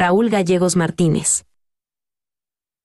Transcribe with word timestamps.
Raúl 0.00 0.30
Gallegos 0.30 0.76
Martínez. 0.76 1.44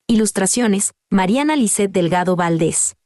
Ilustraciones, 0.06 0.92
Mariana 1.10 1.56
Lisset 1.56 1.90
Delgado 1.90 2.36
Valdés. 2.36 2.98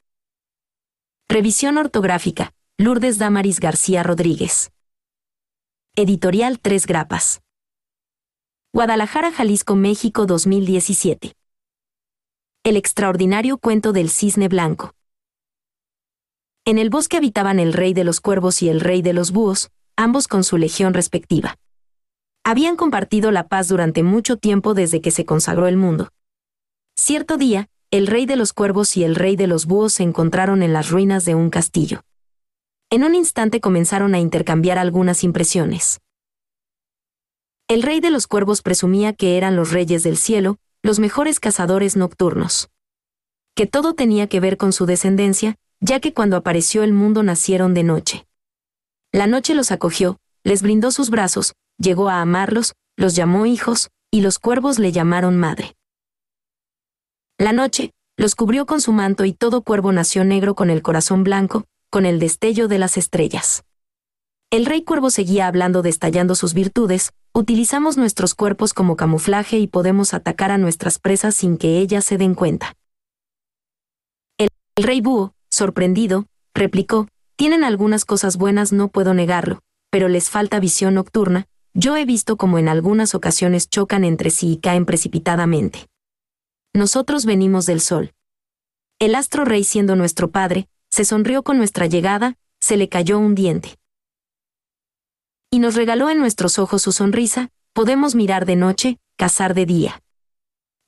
Revisión 1.28 1.78
ortográfica, 1.78 2.52
Lourdes 2.76 3.18
Damaris 3.18 3.60
García 3.60 4.02
Rodríguez. 4.02 4.72
Editorial 5.94 6.58
Tres 6.58 6.86
Grapas. 6.86 7.40
Guadalajara, 8.72 9.30
Jalisco, 9.30 9.76
México 9.76 10.26
2017. 10.26 11.36
El 12.64 12.76
extraordinario 12.76 13.58
cuento 13.58 13.92
del 13.92 14.10
cisne 14.10 14.48
blanco. 14.48 14.92
En 16.64 16.78
el 16.78 16.90
bosque 16.90 17.16
habitaban 17.16 17.60
el 17.60 17.72
rey 17.72 17.94
de 17.94 18.02
los 18.02 18.20
cuervos 18.20 18.60
y 18.60 18.70
el 18.70 18.80
rey 18.80 19.02
de 19.02 19.12
los 19.12 19.30
búhos, 19.30 19.70
ambos 19.94 20.26
con 20.26 20.42
su 20.42 20.58
legión 20.58 20.94
respectiva. 20.94 21.60
Habían 22.44 22.76
compartido 22.76 23.30
la 23.30 23.48
paz 23.48 23.68
durante 23.68 24.02
mucho 24.02 24.36
tiempo 24.36 24.74
desde 24.74 25.00
que 25.00 25.10
se 25.10 25.24
consagró 25.24 25.68
el 25.68 25.76
mundo. 25.76 26.10
Cierto 26.96 27.36
día, 27.36 27.68
el 27.90 28.06
rey 28.06 28.24
de 28.24 28.36
los 28.36 28.52
cuervos 28.52 28.96
y 28.96 29.04
el 29.04 29.14
rey 29.14 29.36
de 29.36 29.46
los 29.46 29.66
búhos 29.66 29.92
se 29.94 30.04
encontraron 30.04 30.62
en 30.62 30.72
las 30.72 30.90
ruinas 30.90 31.24
de 31.24 31.34
un 31.34 31.50
castillo. 31.50 32.02
En 32.88 33.04
un 33.04 33.14
instante 33.14 33.60
comenzaron 33.60 34.14
a 34.14 34.18
intercambiar 34.18 34.78
algunas 34.78 35.22
impresiones. 35.22 36.00
El 37.68 37.82
rey 37.82 38.00
de 38.00 38.10
los 38.10 38.26
cuervos 38.26 38.62
presumía 38.62 39.12
que 39.12 39.36
eran 39.36 39.54
los 39.54 39.70
reyes 39.70 40.02
del 40.02 40.16
cielo, 40.16 40.58
los 40.82 40.98
mejores 40.98 41.40
cazadores 41.40 41.96
nocturnos. 41.96 42.68
Que 43.54 43.66
todo 43.66 43.94
tenía 43.94 44.28
que 44.28 44.40
ver 44.40 44.56
con 44.56 44.72
su 44.72 44.86
descendencia, 44.86 45.56
ya 45.78 46.00
que 46.00 46.12
cuando 46.12 46.36
apareció 46.36 46.82
el 46.82 46.92
mundo 46.92 47.22
nacieron 47.22 47.74
de 47.74 47.84
noche. 47.84 48.26
La 49.12 49.26
noche 49.26 49.54
los 49.54 49.70
acogió, 49.70 50.18
les 50.42 50.62
brindó 50.62 50.90
sus 50.90 51.10
brazos, 51.10 51.54
llegó 51.80 52.08
a 52.08 52.20
amarlos, 52.20 52.74
los 52.96 53.16
llamó 53.16 53.46
hijos, 53.46 53.88
y 54.12 54.20
los 54.20 54.38
cuervos 54.38 54.78
le 54.78 54.92
llamaron 54.92 55.36
madre. 55.36 55.74
La 57.38 57.52
noche, 57.52 57.92
los 58.16 58.34
cubrió 58.34 58.66
con 58.66 58.80
su 58.80 58.92
manto 58.92 59.24
y 59.24 59.32
todo 59.32 59.62
cuervo 59.62 59.92
nació 59.92 60.24
negro 60.24 60.54
con 60.54 60.68
el 60.68 60.82
corazón 60.82 61.24
blanco, 61.24 61.64
con 61.88 62.04
el 62.04 62.18
destello 62.18 62.68
de 62.68 62.78
las 62.78 62.98
estrellas. 62.98 63.64
El 64.50 64.66
rey 64.66 64.82
cuervo 64.82 65.10
seguía 65.10 65.46
hablando 65.46 65.80
destallando 65.80 66.34
sus 66.34 66.54
virtudes, 66.54 67.12
utilizamos 67.32 67.96
nuestros 67.96 68.34
cuerpos 68.34 68.74
como 68.74 68.96
camuflaje 68.96 69.58
y 69.58 69.68
podemos 69.68 70.12
atacar 70.12 70.50
a 70.50 70.58
nuestras 70.58 70.98
presas 70.98 71.34
sin 71.34 71.56
que 71.56 71.78
ellas 71.78 72.04
se 72.04 72.18
den 72.18 72.34
cuenta. 72.34 72.74
El, 74.38 74.48
el 74.74 74.84
rey 74.84 75.00
búho, 75.00 75.32
sorprendido, 75.50 76.26
replicó, 76.52 77.08
tienen 77.36 77.64
algunas 77.64 78.04
cosas 78.04 78.36
buenas, 78.36 78.72
no 78.72 78.88
puedo 78.88 79.14
negarlo, 79.14 79.60
pero 79.90 80.08
les 80.08 80.28
falta 80.28 80.60
visión 80.60 80.94
nocturna, 80.94 81.46
yo 81.74 81.96
he 81.96 82.04
visto 82.04 82.36
como 82.36 82.58
en 82.58 82.68
algunas 82.68 83.14
ocasiones 83.14 83.68
chocan 83.68 84.04
entre 84.04 84.30
sí 84.30 84.52
y 84.52 84.56
caen 84.58 84.86
precipitadamente. 84.86 85.86
Nosotros 86.74 87.26
venimos 87.26 87.66
del 87.66 87.80
sol. 87.80 88.12
El 88.98 89.14
astro 89.14 89.44
rey 89.44 89.64
siendo 89.64 89.96
nuestro 89.96 90.30
padre, 90.30 90.68
se 90.90 91.04
sonrió 91.04 91.42
con 91.42 91.58
nuestra 91.58 91.86
llegada, 91.86 92.36
se 92.60 92.76
le 92.76 92.88
cayó 92.88 93.18
un 93.18 93.34
diente 93.34 93.80
y 95.50 95.58
nos 95.58 95.74
regaló 95.74 96.10
en 96.10 96.18
nuestros 96.18 96.58
ojos 96.58 96.82
su 96.82 96.92
sonrisa, 96.92 97.50
podemos 97.72 98.14
mirar 98.14 98.46
de 98.46 98.56
noche, 98.56 98.98
cazar 99.16 99.54
de 99.54 99.66
día. 99.66 100.00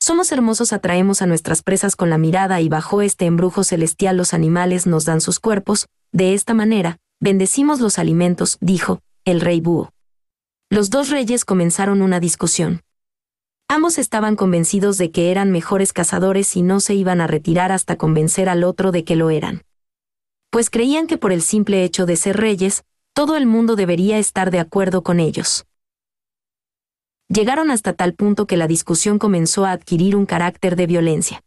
Somos 0.00 0.30
hermosos, 0.32 0.72
atraemos 0.72 1.20
a 1.20 1.26
nuestras 1.26 1.62
presas 1.62 1.96
con 1.96 2.10
la 2.10 2.18
mirada 2.18 2.60
y 2.60 2.68
bajo 2.68 3.02
este 3.02 3.26
embrujo 3.26 3.64
celestial 3.64 4.16
los 4.16 4.34
animales 4.34 4.86
nos 4.86 5.04
dan 5.04 5.20
sus 5.20 5.40
cuerpos, 5.40 5.86
de 6.12 6.34
esta 6.34 6.54
manera, 6.54 6.98
bendecimos 7.20 7.80
los 7.80 7.98
alimentos, 7.98 8.58
dijo, 8.60 9.00
el 9.24 9.40
rey 9.40 9.60
búho. 9.60 9.91
Los 10.72 10.88
dos 10.88 11.10
reyes 11.10 11.44
comenzaron 11.44 12.00
una 12.00 12.18
discusión. 12.18 12.80
Ambos 13.68 13.98
estaban 13.98 14.36
convencidos 14.36 14.96
de 14.96 15.10
que 15.10 15.30
eran 15.30 15.50
mejores 15.50 15.92
cazadores 15.92 16.56
y 16.56 16.62
no 16.62 16.80
se 16.80 16.94
iban 16.94 17.20
a 17.20 17.26
retirar 17.26 17.72
hasta 17.72 17.96
convencer 17.96 18.48
al 18.48 18.64
otro 18.64 18.90
de 18.90 19.04
que 19.04 19.14
lo 19.14 19.28
eran. 19.28 19.64
Pues 20.48 20.70
creían 20.70 21.06
que 21.06 21.18
por 21.18 21.30
el 21.30 21.42
simple 21.42 21.84
hecho 21.84 22.06
de 22.06 22.16
ser 22.16 22.38
reyes, 22.38 22.84
todo 23.12 23.36
el 23.36 23.44
mundo 23.44 23.76
debería 23.76 24.16
estar 24.16 24.50
de 24.50 24.60
acuerdo 24.60 25.02
con 25.02 25.20
ellos. 25.20 25.66
Llegaron 27.28 27.70
hasta 27.70 27.92
tal 27.92 28.14
punto 28.14 28.46
que 28.46 28.56
la 28.56 28.66
discusión 28.66 29.18
comenzó 29.18 29.66
a 29.66 29.72
adquirir 29.72 30.16
un 30.16 30.24
carácter 30.24 30.74
de 30.76 30.86
violencia. 30.86 31.42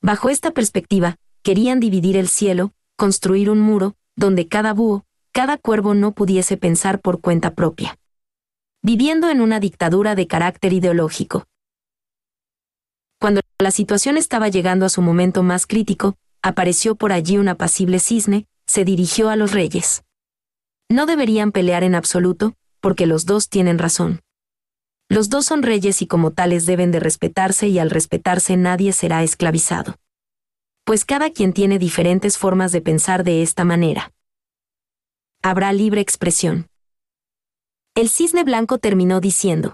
Bajo 0.00 0.28
esta 0.28 0.52
perspectiva, 0.52 1.16
querían 1.42 1.80
dividir 1.80 2.16
el 2.16 2.28
cielo, 2.28 2.70
construir 2.94 3.50
un 3.50 3.58
muro, 3.58 3.96
donde 4.14 4.46
cada 4.46 4.72
búho, 4.72 5.04
cada 5.32 5.58
cuervo 5.58 5.94
no 5.94 6.12
pudiese 6.12 6.56
pensar 6.56 7.00
por 7.00 7.20
cuenta 7.20 7.52
propia. 7.52 7.98
Viviendo 8.88 9.30
en 9.30 9.40
una 9.40 9.58
dictadura 9.58 10.14
de 10.14 10.28
carácter 10.28 10.72
ideológico. 10.72 11.48
Cuando 13.20 13.40
la 13.58 13.72
situación 13.72 14.16
estaba 14.16 14.46
llegando 14.48 14.86
a 14.86 14.90
su 14.90 15.02
momento 15.02 15.42
más 15.42 15.66
crítico, 15.66 16.14
apareció 16.40 16.94
por 16.94 17.10
allí 17.10 17.36
un 17.36 17.48
apacible 17.48 17.98
cisne, 17.98 18.46
se 18.64 18.84
dirigió 18.84 19.28
a 19.28 19.34
los 19.34 19.50
reyes. 19.50 20.04
No 20.88 21.06
deberían 21.06 21.50
pelear 21.50 21.82
en 21.82 21.96
absoluto, 21.96 22.54
porque 22.80 23.06
los 23.06 23.26
dos 23.26 23.48
tienen 23.48 23.80
razón. 23.80 24.20
Los 25.08 25.30
dos 25.30 25.46
son 25.46 25.64
reyes 25.64 26.00
y 26.00 26.06
como 26.06 26.30
tales 26.30 26.64
deben 26.64 26.92
de 26.92 27.00
respetarse 27.00 27.66
y 27.66 27.80
al 27.80 27.90
respetarse 27.90 28.56
nadie 28.56 28.92
será 28.92 29.24
esclavizado. 29.24 29.96
Pues 30.84 31.04
cada 31.04 31.30
quien 31.30 31.52
tiene 31.52 31.80
diferentes 31.80 32.38
formas 32.38 32.70
de 32.70 32.82
pensar 32.82 33.24
de 33.24 33.42
esta 33.42 33.64
manera. 33.64 34.12
Habrá 35.42 35.72
libre 35.72 36.00
expresión. 36.00 36.68
El 37.96 38.10
cisne 38.10 38.44
blanco 38.44 38.76
terminó 38.76 39.22
diciendo, 39.22 39.72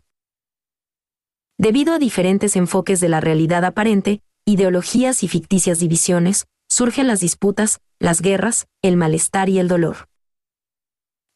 Debido 1.59 1.93
a 1.93 1.99
diferentes 1.99 2.55
enfoques 2.55 3.01
de 3.01 3.09
la 3.09 3.21
realidad 3.21 3.65
aparente, 3.65 4.23
ideologías 4.45 5.25
y 5.25 5.29
ficticias 5.29 5.81
divisiones, 5.81 6.47
surgen 6.71 7.09
las 7.09 7.19
disputas, 7.19 7.81
las 7.99 8.23
guerras, 8.23 8.69
el 8.81 8.97
malestar 8.97 9.49
y 9.49 9.59
el 9.59 9.67
dolor. 9.67 10.09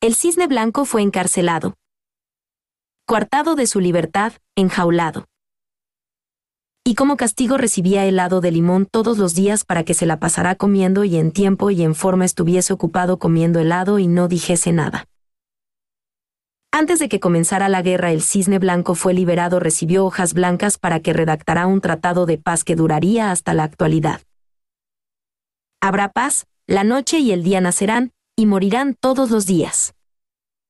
El 0.00 0.14
cisne 0.14 0.46
blanco 0.46 0.84
fue 0.84 1.02
encarcelado. 1.02 1.74
Coartado 3.04 3.56
de 3.56 3.66
su 3.66 3.80
libertad, 3.80 4.34
enjaulado. 4.54 5.24
Y 6.84 6.94
como 6.94 7.16
castigo 7.16 7.56
recibía 7.56 8.04
helado 8.04 8.40
de 8.40 8.52
limón 8.52 8.86
todos 8.86 9.18
los 9.18 9.34
días 9.34 9.64
para 9.64 9.82
que 9.82 9.94
se 9.94 10.06
la 10.06 10.20
pasara 10.20 10.54
comiendo 10.54 11.02
y 11.02 11.16
en 11.16 11.32
tiempo 11.32 11.72
y 11.72 11.82
en 11.82 11.96
forma 11.96 12.24
estuviese 12.24 12.72
ocupado 12.72 13.18
comiendo 13.18 13.58
helado 13.58 13.98
y 13.98 14.06
no 14.06 14.28
dijese 14.28 14.72
nada. 14.72 15.08
Antes 16.78 16.98
de 16.98 17.08
que 17.08 17.20
comenzara 17.20 17.70
la 17.70 17.80
guerra 17.80 18.12
el 18.12 18.20
cisne 18.20 18.58
blanco 18.58 18.94
fue 18.94 19.14
liberado 19.14 19.60
recibió 19.60 20.04
hojas 20.04 20.34
blancas 20.34 20.76
para 20.76 21.00
que 21.00 21.14
redactara 21.14 21.66
un 21.66 21.80
tratado 21.80 22.26
de 22.26 22.36
paz 22.36 22.64
que 22.64 22.76
duraría 22.76 23.30
hasta 23.30 23.54
la 23.54 23.64
actualidad. 23.64 24.20
Habrá 25.80 26.12
paz, 26.12 26.46
la 26.66 26.84
noche 26.84 27.18
y 27.18 27.32
el 27.32 27.42
día 27.44 27.62
nacerán, 27.62 28.12
y 28.36 28.44
morirán 28.44 28.92
todos 28.92 29.30
los 29.30 29.46
días. 29.46 29.94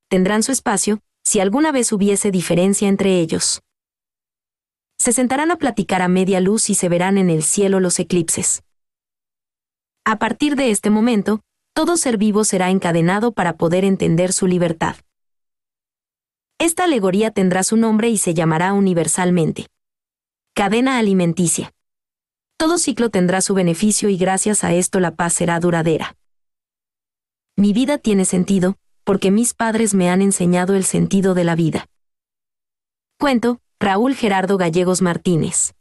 Tendrán 0.09 0.45
su 0.45 0.53
espacio, 0.53 1.01
si 1.25 1.41
alguna 1.41 1.73
vez 1.73 1.91
hubiese 1.91 2.31
diferencia 2.31 2.87
entre 2.87 3.19
ellos. 3.19 3.63
Se 5.01 5.13
sentarán 5.13 5.51
a 5.51 5.57
platicar 5.57 6.03
a 6.03 6.07
media 6.07 6.39
luz 6.39 6.71
y 6.71 6.77
se 6.77 6.89
verán 6.89 7.19
en 7.19 7.31
el 7.31 7.43
cielo 7.43 7.81
los 7.81 7.99
eclipses. 7.99 8.63
A 10.05 10.21
partir 10.21 10.55
de 10.55 10.71
este 10.71 10.89
momento, 10.89 11.41
todo 11.75 11.97
ser 11.97 12.17
vivo 12.17 12.45
será 12.45 12.71
encadenado 12.71 13.33
para 13.33 13.57
poder 13.57 13.85
entender 13.85 14.33
su 14.33 14.47
libertad. 14.47 14.95
Esta 16.59 16.85
alegoría 16.85 17.31
tendrá 17.31 17.63
su 17.63 17.77
nombre 17.77 18.09
y 18.09 18.17
se 18.17 18.33
llamará 18.33 18.73
universalmente. 18.73 19.67
Cadena 20.55 20.99
alimenticia. 20.99 21.73
Todo 22.57 22.79
ciclo 22.79 23.11
tendrá 23.11 23.43
su 23.43 23.53
beneficio 23.53 24.09
y 24.09 24.17
gracias 24.17 24.65
a 24.65 24.73
esto 24.73 24.99
la 24.99 25.15
paz 25.15 25.35
será 25.35 25.61
duradera. 25.61 26.17
Mi 27.57 27.75
vida 27.75 27.99
tiene 27.99 28.25
sentido, 28.25 28.77
porque 29.05 29.31
mis 29.31 29.53
padres 29.53 29.93
me 29.93 30.09
han 30.09 30.23
enseñado 30.23 30.75
el 30.75 30.85
sentido 30.85 31.35
de 31.35 31.45
la 31.45 31.57
vida. 31.57 31.87
Cuento, 33.19 33.61
Raúl 33.79 34.15
Gerardo 34.15 34.57
Gallegos 34.57 35.03
Martínez. 35.03 35.75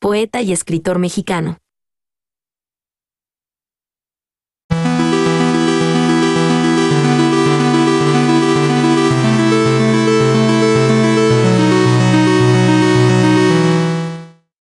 Poeta 0.00 0.42
y 0.42 0.52
escritor 0.52 0.98
mexicano. 0.98 1.58